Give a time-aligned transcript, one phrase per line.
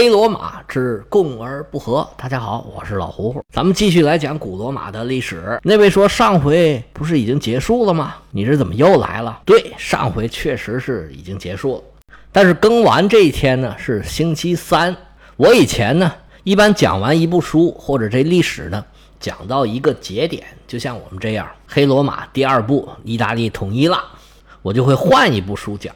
[0.00, 2.08] 黑罗马之共而不和。
[2.16, 5.60] 大家好，我是老胡胡，咱们继续来讲古罗马的历史。
[5.62, 8.14] 那位说上回不是已经结束了吗？
[8.30, 9.42] 你这怎么又来了？
[9.44, 11.82] 对，上回确实是已经结束了，
[12.32, 14.96] 但是更完这一天呢是星期三。
[15.36, 16.10] 我以前呢
[16.44, 18.82] 一般讲完一部书或者这历史呢
[19.18, 24.02] 讲到一个节点，就像我们这样，黑罗马第二部意大利统一了，
[24.62, 25.94] 我就会换一部书讲。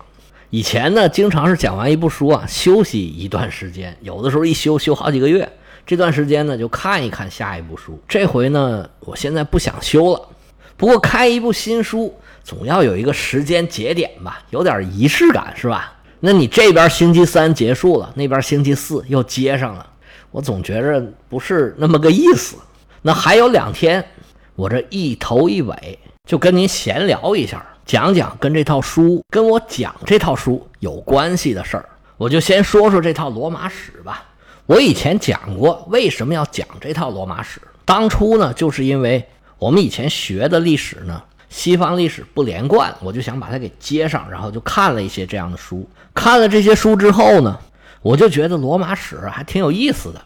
[0.54, 5.50] 以前呢，经常是讲完一部书啊，休息一段时间，有的时候一休休好几个月。
[5.84, 7.98] 这段时间呢，就看一看下一部书。
[8.06, 10.28] 这回呢，我现在不想休了。
[10.76, 15.92] 不过开一部新书，总要有一个时间节点吧，有点仪式感是吧？
[16.20, 19.84] 那你这边星期三结束了，那边星期四又接上了，
[20.30, 22.54] 我总觉着不是那么个意思。
[23.02, 24.06] 那还有两天，
[24.54, 27.66] 我这一头一尾就跟您闲聊一下。
[27.84, 34.24] 讲讲跟这套书跟我讲这套书有关系的事儿，我就先说说这套罗马史吧。
[34.66, 39.22] 我以前讲过为什么要讲这套罗马史，当初呢，就是因为
[39.58, 45.86] 我们以前学的历史呢，西方历史不连贯，我就想把它给接上，然后就看了一些这样的书。
[46.14, 47.58] 看了这些书之后呢，
[48.00, 50.22] 我就觉得罗马史还挺有意思的。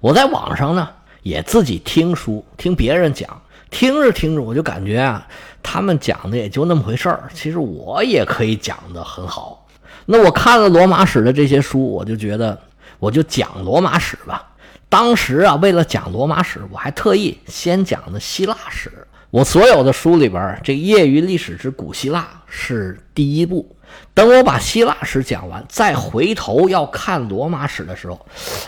[0.00, 0.90] 我在网上呢
[1.22, 3.40] 也自己听书，听别人讲。
[3.70, 5.28] 听着听着，我就感觉啊，
[5.62, 7.28] 他们讲的也就那么回事儿。
[7.34, 9.66] 其实我也可以讲的很好。
[10.06, 12.58] 那我看了罗马史的这些书，我就觉得，
[12.98, 14.50] 我就讲罗马史吧。
[14.88, 18.90] 当时啊，为了讲罗马史，我还特意先讲的希腊史。
[19.30, 23.76] 我所有的书里边，这业余历史之古希腊是第一部。
[24.14, 28.18] 等我把希腊史讲完，再回头要看罗马史的时候，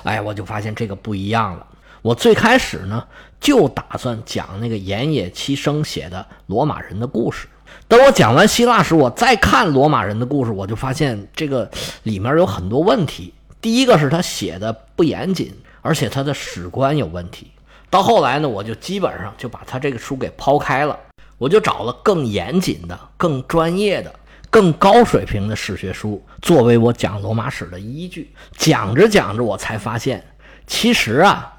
[0.04, 1.66] 哎，我就发现这个不一样了。
[2.02, 3.02] 我最开始呢，
[3.40, 7.48] 就打算讲那个岩野七生写的罗马人的故事。
[7.88, 11.68] 等我讲完希腊史，我再看罗马人的故事，我就发现这个
[12.02, 13.32] 里面有很多问题。
[13.60, 17.50] 第一个是他写的不严谨，而且他的史观有问题。
[17.88, 20.98] 到后来呢，我就基本上就把他这个书给抛开了，
[21.38, 24.14] 我就找了更严谨的、更专业的、
[24.50, 28.32] 更高水平的史学书作为我讲罗马史的依据。
[28.56, 30.24] 讲着讲着，我才发现，
[30.66, 31.56] 其实啊。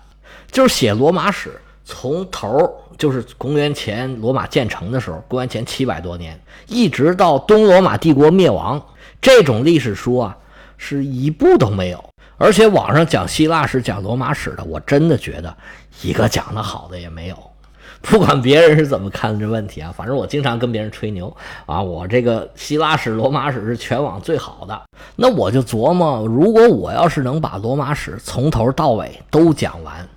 [0.51, 8.81] 就是写罗马史，从头就是公元前罗马建成的时候，公元前七百多年，一直到东罗马帝国灭亡，
[9.21, 10.37] 这种历史书啊，
[10.77, 12.03] 是一部都没有。
[12.37, 15.55] 而且网上讲希腊史、讲罗马史的，我真的觉得
[16.01, 17.37] 一个讲的好的也没有。
[18.01, 21.31] 不管别人是怎么看这问题啊，反正我经常跟别人吹牛
[21.67, 24.81] 啊，我这个希腊史、罗马史是全网最好的。
[25.15, 30.07] 那我就琢磨，如果我要是能把罗马史从头到尾都讲完。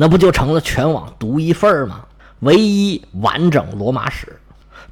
[0.00, 2.04] 那不就成了全网独一份儿吗？
[2.38, 4.38] 唯一完整罗马史，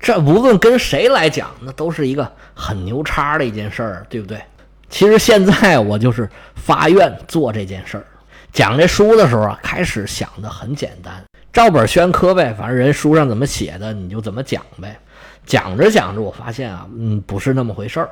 [0.00, 4.42] 这无论跟谁来讲，那都是一个很牛叉的一件事儿，对不对？
[4.90, 8.04] 其实现在我就是发愿做这件事儿。
[8.52, 14.98] 讲这书的时候啊，开始想的很简单，照本宣科呗，反正人书上怎么写的，你就怎么讲呗。
[15.46, 18.10] 讲着讲着，我发现啊，嗯，不是那么回事儿。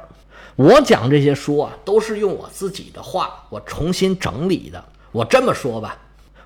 [0.54, 4.84] 我讲这些书啊，都是用我自己的话，我重新整理的。
[5.10, 5.97] 我这么说吧。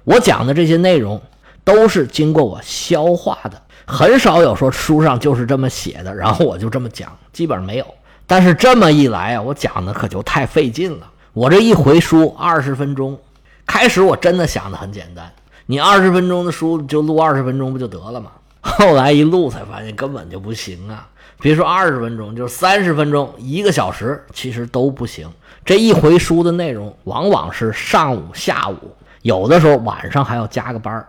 [0.08, 1.20] 我讲的这些内容
[1.64, 7.86] 都是经过我消化的，很少有说书上就是这么写的，然后我就这么讲，基本上没有。
[8.26, 11.06] 但是这么一来啊，我讲的可就太费劲了。
[11.34, 13.18] 我这一回书二十分钟，
[13.66, 15.30] 开始我真的想的很简单，
[15.66, 18.30] 你二十分钟的书就录二十分钟不就得了吗？
[18.62, 21.06] 后来一录才发现根本就不行啊！
[21.38, 25.30] 别说二十分钟，就是三十分钟、一个小时，其实都不行。
[25.66, 28.76] 这一回书的内容往往是上午、下午。
[29.22, 31.08] 有的时候晚上还要加个班儿，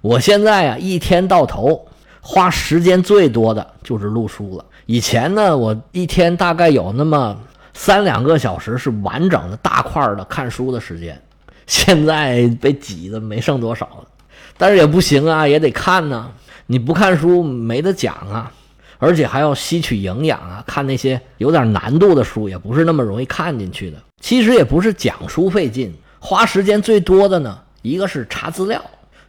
[0.00, 1.86] 我现在呀一天到头
[2.20, 4.64] 花时间最多的就是录书了。
[4.86, 7.36] 以前呢，我一天大概有那么
[7.74, 11.20] 三两个小时是完整的大块的看书的时间，
[11.66, 14.08] 现在被挤的没剩多少了。
[14.58, 16.30] 但是也不行啊，也得看呢。
[16.66, 18.50] 你不看书没得讲啊，
[18.98, 20.62] 而且还要吸取营养啊。
[20.66, 23.98] 看那些有点难度的书也不是那么容易看进去的。
[24.20, 25.94] 其实也不是讲书费劲。
[26.18, 28.82] 花时间最多的呢，一个是查资料，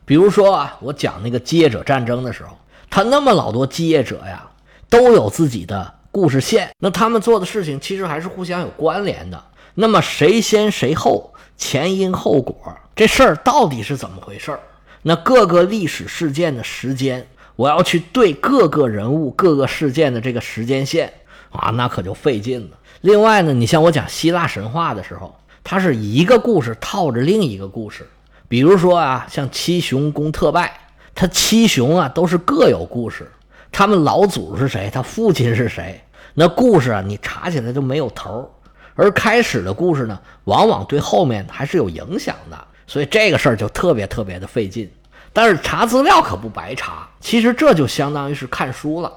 [0.06, 2.58] 比如说啊，我讲那个基业者战争的时候，
[2.90, 4.48] 他那么老多基业者呀，
[4.90, 9.44] 都有自己的故事线，那他们做的事情其实还是互相有关联的。
[9.76, 12.56] 那么谁先谁后，前因后果，
[12.96, 14.60] 这事儿到底是怎么回事儿？
[15.04, 21.14] 那各个历史事件的时间，我要去对各个人物、各个事件的这个时间线
[21.52, 22.78] 啊，那可就费劲了。
[23.02, 25.38] 另外呢，你像我讲希腊神话的时候。
[25.70, 28.08] 它是一个故事套着另一个故事，
[28.48, 30.72] 比如说啊，像七雄攻特拜，
[31.14, 33.30] 他七雄啊都是各有故事，
[33.70, 36.02] 他们老祖是谁，他父亲是谁，
[36.34, 38.48] 那故事啊你查起来就没有头儿
[38.96, 44.90] 而开始的故事呢，往往对后面还是有影响的，所以这个事儿就特别特别的费劲。
[45.34, 49.12] 但是查资料可不白查，其实这就相当于是看书了。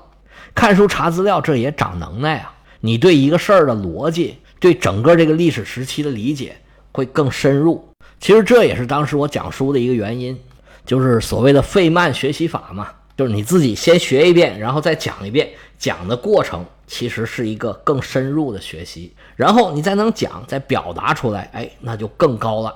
[0.53, 2.53] 看书查资料，这也长能耐啊！
[2.81, 6.55] 你对一个事儿的逻辑，对整个这个历史时期的理解
[6.93, 7.85] 会更深入。
[8.21, 10.39] 其实这也是当时我讲书的一个原因，
[10.85, 15.49] 就是所谓的费曼学习法嘛，就是你自己先学一遍，然后再讲一遍，
[15.79, 22.75] 讲的过程其实是一个更深入的学习，然后你再能讲，再表达出来，哎，那就更高了。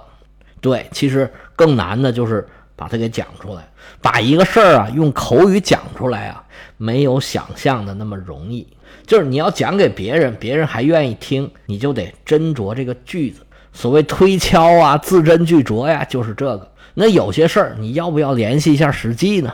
[0.63, 3.69] 对，其实更难的就是把它给讲出来，
[4.01, 6.45] 把一个事儿啊用口语讲出来啊，
[6.77, 8.67] 没有想象的那么容易。
[9.07, 13.41] 就是你要讲给别人，别人还愿意听，你就得斟酌这个句子。
[13.73, 16.73] 所谓推敲啊，字斟句酌呀，就是这个。
[16.95, 19.53] 那有些事儿，你要不要联系一下实际呢？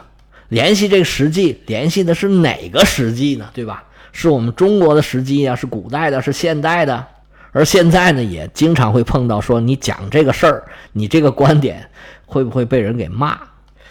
[0.49, 3.49] 联系这个实际，联系的是哪个实际呢？
[3.55, 3.85] 对吧？
[4.13, 7.07] 是我们中国的实际呀，是古代的，是现代的。
[7.53, 11.89] 而现在呢，也经常会碰到说，你讲这个事儿，你这个观点
[12.31, 13.37] 会不会被人给骂？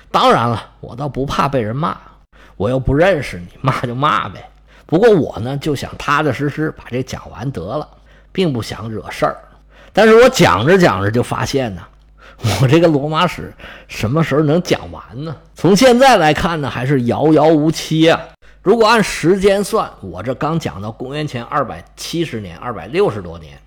[0.10, 1.98] 当然了，我倒不怕被人骂，
[2.56, 4.50] 我又不认识你，骂就骂呗。
[4.86, 7.86] 不过我呢，就想踏踏实实把这讲完得了，
[8.32, 9.38] 并不想惹事儿。
[9.92, 11.82] 但是我讲着讲着就发现呢，
[12.62, 13.54] 我这个罗马史
[13.90, 15.36] 什么时候能讲完呢？
[15.54, 18.20] 从现在来看呢，还是遥遥无期啊。
[18.62, 23.60] 如果按时间算，我这刚讲到公元前二百七十年，二百六十多年。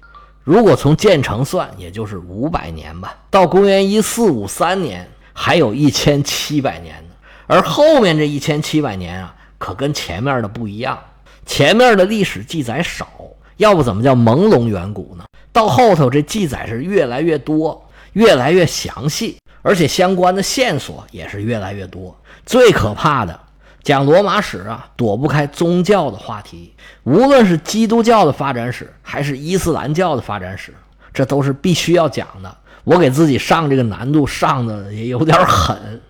[0.44, 3.17] 如果从建成算，也就是五百年吧。
[3.31, 7.15] 到公元一四五三年，还有一千七百年呢。
[7.47, 10.99] 而后面这一千七百年啊，可跟前面的不一样。
[11.47, 13.09] 前面的历史记载少，
[13.56, 15.25] 要不怎么叫朦胧远古呢？
[15.53, 22.17] 到后头这记载是越来越多，越来越详细，而且相关的线索也是越来越多。
[22.47, 23.39] 最可怕的，
[23.82, 26.73] 讲罗马史啊，躲不开宗教的话题。
[27.02, 30.73] 无论是基督教的发展史，还是伊斯兰教的发展史，
[31.12, 32.56] 这都是必须要讲的。
[32.84, 36.00] 我给自己上这个难度上的也有点狠。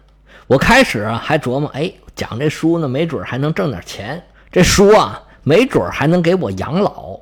[0.47, 4.23] 我开始啊还琢磨，哎，讲这书呢，没准还能挣点钱。
[4.51, 7.19] 这书啊，没准还能给我养老。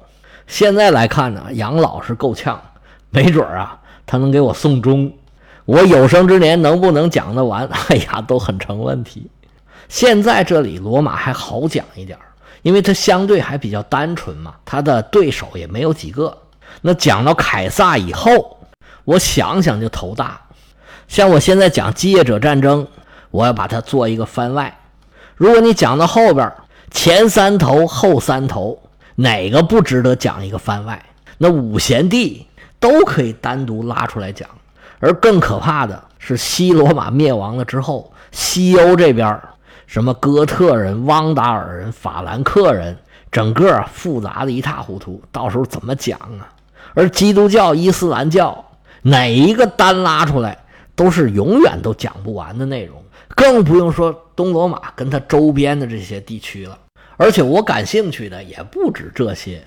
[0.48, 2.60] 现在来看呢，养老是够呛，
[3.10, 5.12] 没准啊，他能给我送终。
[5.64, 7.68] 我有生之年能不能讲得完？
[7.88, 9.30] 哎呀，都很成问题。
[9.88, 12.18] 现在这里罗马还好讲一点，
[12.62, 16.36] 因为它相对还比较单纯嘛，它的对手也没有几个。
[16.82, 18.58] 那讲到凯撒以后，
[19.04, 20.40] 我想想就头大。
[21.08, 22.86] 像我现在讲基业者战争，
[23.30, 24.78] 我要把它做一个番外。
[25.34, 26.52] 如果你讲到后边，
[26.90, 28.80] 前三头后三头。
[29.16, 31.04] 哪个不值得讲一个番外？
[31.36, 32.46] 那五贤帝
[32.78, 34.48] 都可以单独拉出来讲。
[34.98, 39.38] 而更可怕的是，西罗马灭亡了之后，西欧这边
[39.90, 42.96] 什么哥特人、汪达尔人、法兰克人，
[43.32, 46.46] 整个复杂的一塌糊涂，到时候怎么讲啊？
[46.94, 48.64] 而基督教、伊斯兰教
[49.02, 50.56] 哪一个单拉出来，
[50.94, 53.02] 都是永远都讲不完的内容，
[53.34, 56.78] 更不用说东罗马跟它周边的这些地区了。
[57.16, 59.60] 而且我感兴趣的也不止这些，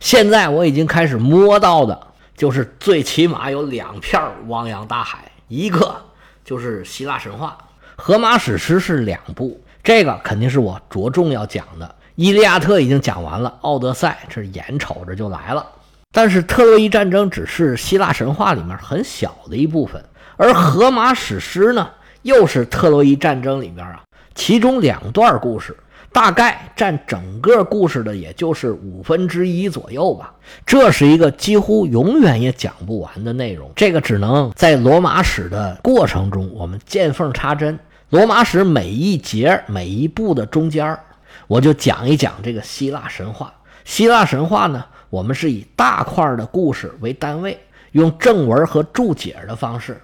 [0.00, 1.98] 现在我已经开始摸到的，
[2.36, 5.96] 就是最起码有两片汪洋大海，一个
[6.44, 7.56] 就是希腊神话，
[8.04, 11.86] 荷马史诗是两部，这个肯定是我着重要讲的。
[12.16, 15.64] 《伊利亚特》已经讲完了，《奥德赛》这眼瞅着就来了，
[16.10, 20.04] 但是特洛伊战争只是希腊神话里面很小的一部分，
[20.36, 21.88] 而荷马史诗呢，
[22.22, 24.02] 又是特洛伊战争里面啊
[24.34, 25.76] 其中两段故事。
[26.10, 30.34] 大概占整个故事的也就是五分之一左右吧，
[30.66, 33.70] 这是一个几乎永远也讲不完的内容。
[33.76, 37.78] 这个只能在罗马史的过程中，我们见缝插针。
[38.12, 40.98] 罗马史每一节、每一步的中间
[41.46, 43.50] 我就讲一讲这个希腊神话。
[43.86, 47.58] 希腊神话呢，我们是以大块的故事为单位，
[47.92, 49.98] 用正文和注解的方式，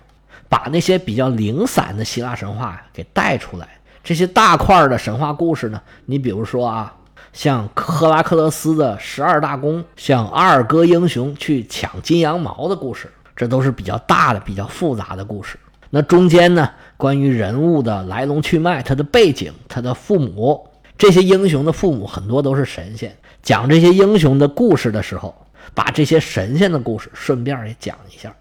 [0.48, 3.68] 把那些比较零散的希腊神话给带出来。
[4.02, 6.90] 这些大块的神话故事呢，你比如说啊，
[7.34, 15.58] 像赫拉克勒斯的十二大功，像阿尔戈英雄去抢金羊毛的故事，这都是比较大的、比较复杂的故事。
[15.90, 23.16] 那中间呢，关于人物的来龙去脉、他的背景、他的父母，这些英雄的父母很多都是神仙。
[23.40, 25.32] 讲这些英雄的故事的时候，
[25.72, 28.34] 把这些神仙的故事顺便也讲一下。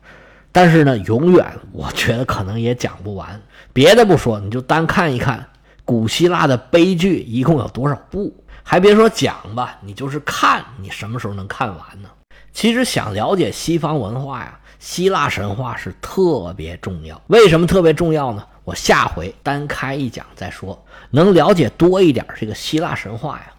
[0.52, 3.40] 但是呢，永远我觉得可能也讲不完。
[3.74, 5.46] 别的不说，你就单看一看。
[5.86, 8.36] 古希腊的悲剧一共有多少部？
[8.64, 12.10] 还别说讲吧，你就是看，你什么时候能看完呢？
[12.52, 17.22] 其实想了解西方文化呀，希腊神话是特别重要。
[17.27, 18.43] 为什么特别重要呢？
[18.63, 20.86] 我下回单开一讲再说。
[21.12, 23.51] 能了解多一点这个希腊神话呀，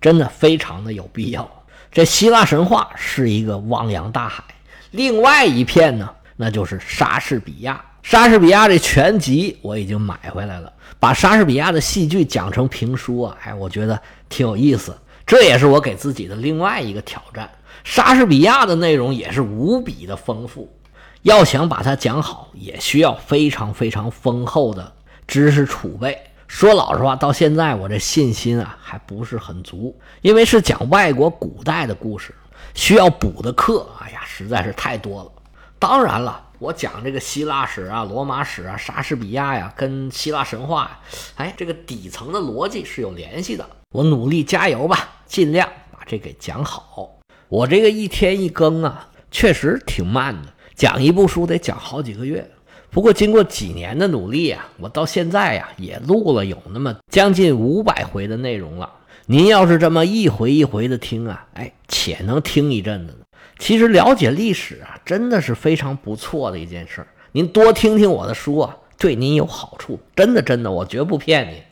[0.00, 1.48] 真的非常的有必要。
[1.92, 4.42] 这希腊神话是一个汪洋大海，
[4.90, 7.84] 另外一片呢，那就是莎士比亚。
[8.02, 14.96] 莎士比亚这全集我已经买回来了，把莎士比亚的戏剧讲成评书啊，哎，我觉得挺有意思。
[15.26, 17.48] 这也是我给自己的另外一个挑战。
[17.84, 20.74] 莎士比亚的内容也是无比的丰富，
[21.22, 24.92] 要想把它讲好，也需要非常非常丰厚的
[25.28, 26.18] 知识储备。
[26.48, 32.34] 说老实话，到现在我这信心啊还不是很足，因为是讲外国古代的故事，
[32.74, 35.30] 需要补的课，哎呀，实在是太多了。
[35.78, 36.40] 当然了。
[36.60, 40.98] 我讲这个希腊史啊、罗马史啊、莎士比亚呀，跟希腊神话，
[41.34, 43.68] 哎，这个底层的逻辑是有联系的。
[43.90, 47.18] 我努力加油吧，尽量把这给讲好。
[47.48, 52.50] 我这个一天一更啊，确实挺慢的，讲一部书得讲好几个月。
[52.90, 58.90] 不过经过几年的努力啊，我到现在呀也录了有那么将近五百回的内容了。
[59.26, 63.24] 您要是这么一回一回的听啊，哎，且能听一阵子呢。
[63.58, 67.06] 其实了解历史啊，真的是非常不错的一件事儿。
[67.32, 69.98] 您多听听我的书啊，对您有好处。
[70.14, 71.62] 真的，真的，我绝不骗你。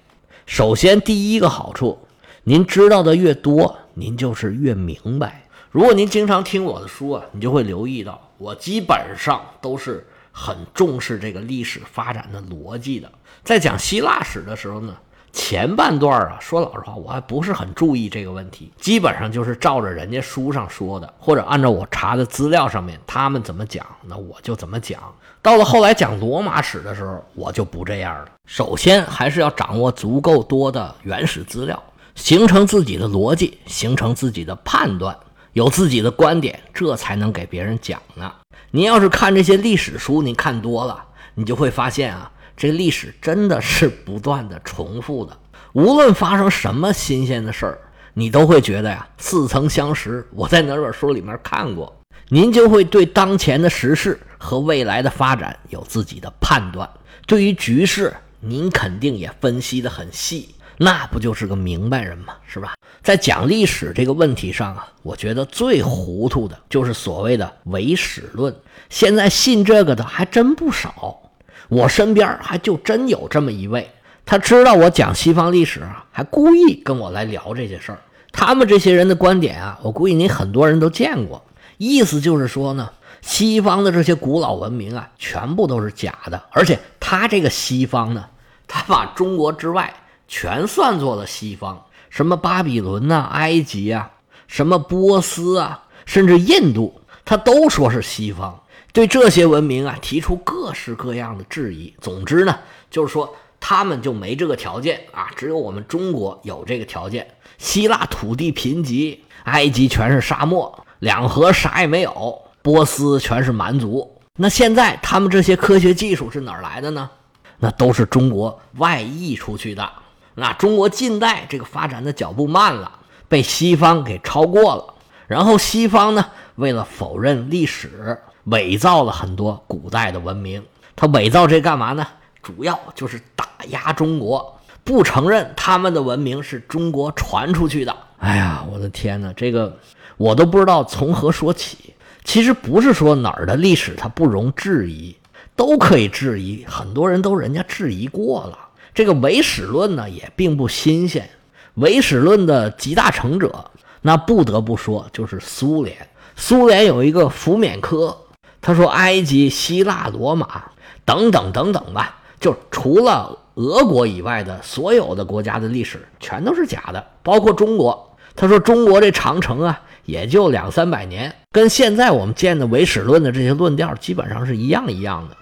[0.47, 1.99] 首先，第一个好处，
[2.45, 5.42] 您知道的越多，您就是越明白。
[5.73, 13.11] 如果您经常听我的书啊，你就会留意到，我基本上都是很重视这个历史发展的逻辑的。
[13.43, 14.95] 在讲希腊史的时候呢。
[15.35, 25.01] 前半段啊，说老实话，我还不是很注意这个问题，基本上就是照着人家书上说的，或者按照我查的资料上面他们怎么讲，那我就怎么讲。
[25.41, 28.27] 到了后来讲罗马史的时候，我就不这样了。
[28.45, 31.83] 首先还是要掌握足够多的原始资料，
[32.15, 35.17] 形成自己的逻辑，形成自己的判断，
[35.53, 38.33] 有自己的观点，这才能给别人讲呢。
[38.71, 41.05] 您要是看这些历史书，您看多了，
[41.35, 42.31] 你就会发现啊。
[42.57, 45.37] 这历史真的是不断的重复的，
[45.73, 47.79] 无论发生什么新鲜的事儿，
[48.15, 50.27] 你都会觉得呀似曾相识。
[50.33, 56.89] 我在哪本书里面看过，您就会对当前的时事和未来的发展有自己的判断。
[57.27, 62.35] 对于局势，您肯定也分析的很细，那不就是个明白人吗？
[62.45, 62.75] 是吧？
[63.03, 68.53] 在讲历史这个问题上啊，我觉得最糊涂的就是所谓的唯史论，
[68.91, 71.21] 现在信这个的还真不少。
[71.69, 73.89] 我身边还就真有这么一位，
[74.27, 77.99] 他知道我讲西方历史啊，还故意跟我来聊这些事儿。
[78.33, 81.45] 他们这些人的观点啊，我估计你很多人都见过。
[81.79, 86.43] 意思就是说呢，西方的这些古老文明啊，全部都是假的。
[86.51, 88.25] 而且他这个西方呢，
[88.67, 89.93] 他把中国之外
[90.33, 94.11] 全算作了西方，什么巴比伦呐、埃及啊、
[94.47, 98.59] 什么波斯啊，甚至印度，他都说是西方。
[98.95, 101.95] 对这些文明啊提出各式各样的质疑。
[102.01, 102.59] 总之呢，
[102.91, 107.29] 就是说他们就没这个条件啊，只有我们中国有这个条件。
[107.59, 114.11] 希腊土地贫瘠，埃及全是沙漠，两河啥也没有，波斯全是蛮族。
[114.39, 117.11] 那现在他们这些科学技术是哪儿来的呢？
[117.59, 119.93] 那都是中国外溢出去的。
[120.35, 124.95] 那中国近代这个发展的脚步慢了，被西方给超过了。
[125.27, 128.19] 然后西方呢，为了否认历史。
[128.47, 130.61] 伪造了很多古代的文明，
[130.97, 132.05] 他伪造这干嘛呢？
[132.43, 137.97] 主要就是打压中国，不承认他们的文明是中国传出去的。
[138.19, 139.79] 哎呀，我的天哪，这个
[140.17, 141.95] 我都不知道从何说起。
[142.25, 145.17] 其实不是说哪儿的历史它不容置疑，
[145.55, 148.59] 都可以质疑，很多人都人家质疑过了。
[148.95, 151.31] 这个唯史论呢也并不新鲜，
[151.75, 153.71] 唯史论的集大成者，
[154.01, 155.97] 那不得不说就是苏联。
[156.37, 158.17] 苏联有一个福缅科。
[158.65, 160.63] 他说：“埃及、希腊、罗马
[161.05, 168.17] 等等等等吧，就除了俄国以外的所有的国家的历史全都是假的，包括中国。
[168.37, 175.37] 他说中国这长城啊，也就两三百年，跟现在我们见的唯史论的这些论调基本上是一样一样的。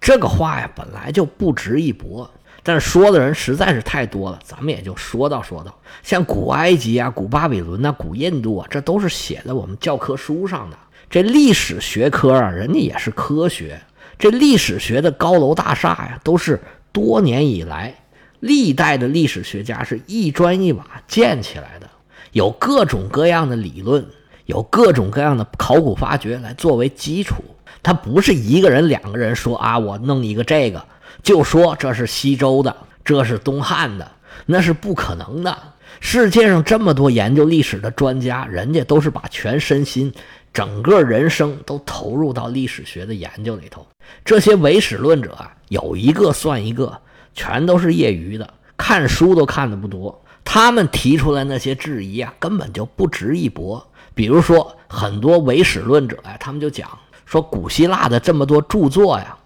[0.00, 2.28] 这个话呀，本来就不值一驳，
[2.64, 5.72] 但是说的人实在是太多了，咱们也就说道说道。
[6.02, 10.76] 像古埃及啊、古巴比伦呐、古印度啊，这都是写在我们教科书上的。”
[11.10, 13.80] 这历史学科啊，人家也是科学。
[14.18, 17.94] 这历史学的高楼大厦呀，都是多年以来
[18.40, 21.88] 历代的历史学家是一砖一瓦建起来的，
[22.32, 24.04] 有各种各样的理论，
[24.46, 27.44] 有各种各样的考古发掘来作为基础。
[27.82, 30.82] 他不是一个人、两个人说啊，我弄一个这个，
[31.24, 34.08] 就说这是西周的，这是东汉的，
[34.46, 35.56] 那是不可能的。
[35.98, 40.12] 世界上这么多研究历史的专家，人家都是把全身心。
[40.52, 43.84] 整个人生都投入到历史学的研究里头，
[44.24, 46.96] 这些唯史论者啊，有一个算一个，
[47.34, 50.22] 全都是业余的，看书都看的不多。
[50.44, 53.84] 他们提出来那些质疑啊，根本就不值一驳。
[54.14, 56.88] 比如说很多唯史论者呀，他们就讲
[57.24, 59.36] 说古希腊的这么多著作呀，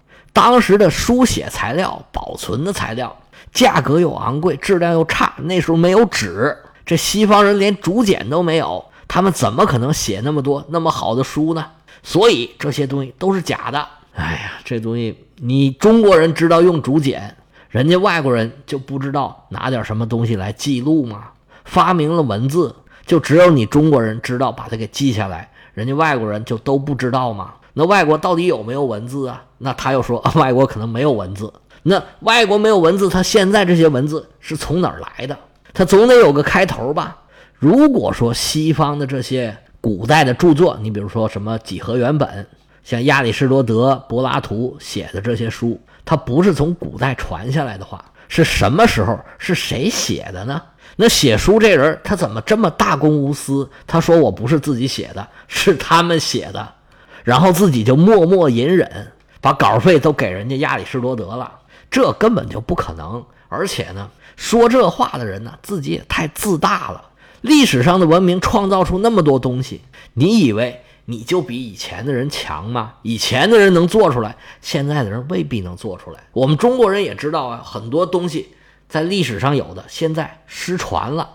[0.41, 3.13] 当时的书写材料、保存的材料
[3.51, 11.65] 价格又昂贵，质量又差，那时候没有纸，这西方人连竹简都没有，他们怎么可能写那么多那么好的书呢？
[12.03, 13.85] 所以这些东西都是假的。
[14.15, 17.35] 哎呀，这东西你中国人知道用竹简。
[17.67, 21.25] 人家外国人就不知道拿点什么东西来记录吗？
[21.65, 22.73] 发明了文字，
[23.05, 27.55] 就只有你中国人知道把它给记下来，人家外国人就都不知道吗？
[27.73, 29.43] 那外国到底有没有文字啊？
[29.57, 31.51] 那他又说外国可能没有文字。
[31.83, 35.37] 那外国没有文字，他现在这些文字是从哪儿来的？
[35.73, 37.17] 他总得有个开头吧？
[37.55, 42.47] 如果说西方的这些古代的著作，你比如说什么几何原本，
[42.83, 45.79] 像亚里士多德、柏拉图写的这些书。
[46.05, 49.19] 它不是从古代传下来的话，是什么时候？
[49.37, 50.61] 是谁写的呢？
[50.95, 53.69] 那写书这人他怎么这么大公无私？
[53.85, 56.67] 他说我不是自己写的，是他们写的，
[57.23, 59.11] 然后自己就默默隐忍，
[59.41, 61.51] 把稿费都给人家亚里士多德了，
[61.91, 63.25] 这根本就不可能。
[63.47, 67.05] 而且呢，说这话的人呢，自己也太自大了。
[67.41, 69.81] 历史上的文明创造出那么多东西，
[70.13, 70.81] 你以为？
[71.05, 72.93] 你就比以前的人强吗？
[73.01, 76.19] 以前的人能做出来，现在的人未必能做出来。
[76.33, 78.49] 我们中国人也知道啊，很多东西
[78.87, 81.27] 在历史上有的，现在失传了，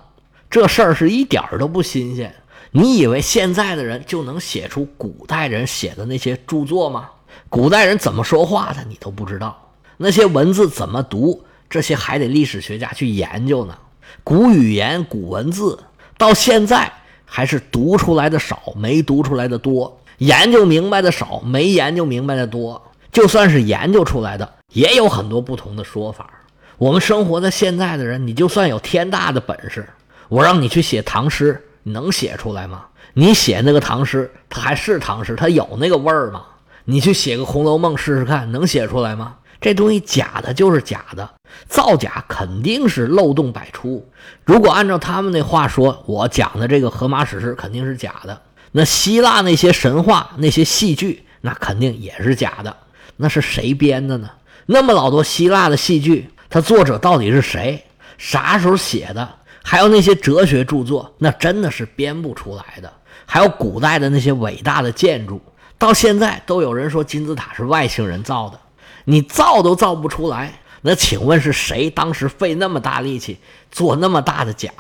[0.49, 2.33] 这事儿是一点儿都不新鲜。
[2.77, 7.09] 你以为现在的人就能写出古代人写的那些著作吗？
[7.49, 9.73] 古代人怎么说话的，你都不知道。
[9.97, 13.79] 那些文字怎么读，这些还得历史学家去研究呢。
[14.25, 15.79] 古语言、古文字，
[16.19, 16.93] 到现在。
[17.27, 22.81] 还是读出来的少，没读出来的多；研究明白的少，没研究明白的多。
[23.11, 26.31] 就算是研究出来的，也有很多不同的说法。
[26.79, 29.89] 我们生活在现在的人，你就算有天大的本事，
[30.29, 32.87] 我让你去写唐诗，能写出来吗？
[33.13, 36.43] 你写那个唐诗，它还是唐诗，它有那个味儿吗？
[36.85, 39.37] 你去写个《红楼梦》试试看，能写出来吗？
[39.61, 41.27] 这东西假的就是假的，
[41.69, 44.07] 造假肯定是漏洞百出。
[44.45, 48.43] 如果按照他们那话说，我讲的这个荷马史诗肯定是假的。
[48.73, 52.77] 那希腊那些神话、那些戏剧，那肯定也是假的。
[53.17, 54.29] 那是谁编的呢？
[54.67, 57.85] 那么老多希腊的戏剧，它作者到底是谁？
[58.19, 59.29] 啥时候写的？
[59.67, 62.93] 还有那些哲学著作，那真的是编不出来的。
[63.25, 65.41] 还有古代的那些伟大的建筑，
[65.79, 68.61] 到现在都有人说金字塔是外星人造的。
[69.07, 73.39] 你造都造不出来，那请问是谁当时费那么大力气
[73.71, 74.71] 做那么大的假？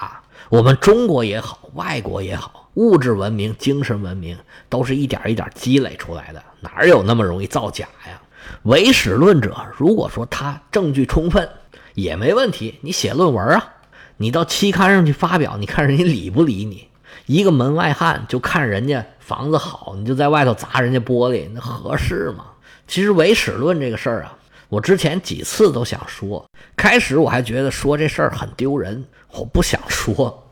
[0.50, 8.20] 我们中国也好，外国也好，物质文明、精神文明都是一点一点积累出来的，哪有那么容易造假呀？
[8.64, 11.48] 唯史论者，如果说他证据充分，
[11.94, 13.73] 也没问题，你写论文啊，
[14.16, 16.88] 你到期刊上去发表，你看人家理不理你？
[17.26, 22.44] 一个门外汉就看人家房子好，你就在外头砸人家玻璃，那合适吗？
[22.86, 24.36] 其实唯史论这个事儿啊，
[24.68, 26.44] 我之前几次都想说。
[26.76, 30.46] 开始我还觉得说这事儿很丢人，我不想说。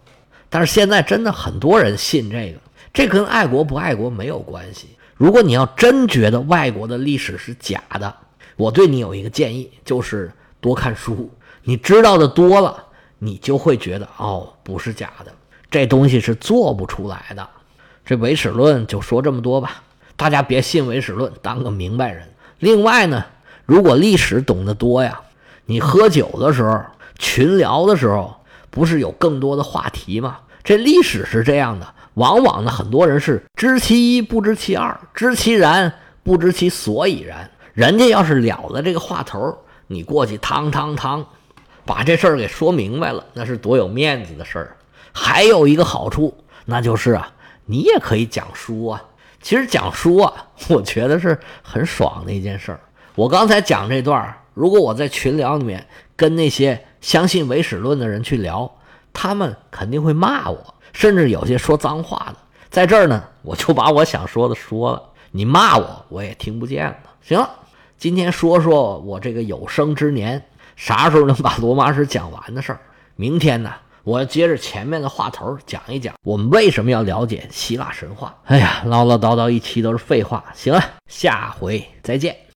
[0.48, 2.58] 但是现在真的很多人信这个，
[2.92, 4.88] 这跟爱国不爱国没有关系。
[5.16, 8.14] 如果你要真觉得外国的历史是假的，
[8.56, 11.30] 我对你有一个建议，就是多看书。
[11.64, 12.84] 你知道的多了，
[13.24, 15.32] 你就会觉得哦，不是假的，
[15.70, 17.48] 这东西是做不出来的。
[18.04, 19.80] 这唯史论就说这么多吧。
[20.16, 22.28] 大家别信唯史论，当个明白人。
[22.58, 23.24] 另外呢，
[23.64, 25.20] 如果历史懂得多呀，
[25.66, 26.82] 你喝酒的时候、
[27.16, 28.34] 群聊的时候，
[28.70, 30.38] 不是有更多的话题吗？
[30.64, 35.92] 这历史是这样的，往往呢，很多人是知其一不知其二，知其然
[36.24, 37.48] 不知其所以然。
[37.72, 39.56] 人家要是了了这个话头，
[39.86, 41.24] 你过去汤汤汤，
[41.84, 44.76] 把这事儿给说明白了，那是多有面子的事儿。
[45.12, 47.32] 还有一个好处，那就是啊，
[47.66, 49.02] 你也可以讲书啊。
[49.40, 50.32] 其实讲书啊，
[50.68, 52.80] 我觉得是很爽的一件事儿。
[53.14, 58.70] 我刚才讲这段如果我在群聊里面跟那些相信唯史论的人去聊，
[59.12, 62.36] 他们肯定会骂我，甚至有些说脏话的。
[62.70, 66.96] 在这儿呢，我就把我想说的说了，你骂我我也听不见了。
[67.20, 67.50] 行了，
[67.98, 70.42] 今天说说我这个有生之年
[70.76, 72.80] 啥时候能把罗马史讲完的事儿。
[73.16, 73.72] 明天呢？
[74.04, 78.36] 我接着前面的话头讲一讲，我们为什么要了解希腊神话？
[78.46, 80.44] 哎呀，唠唠叨叨一期都是废话。
[80.54, 82.36] 行了，下回再见。